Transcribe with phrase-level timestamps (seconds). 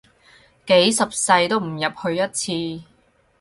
[0.65, 2.27] 幾十世都唔入去一
[2.79, 2.85] 次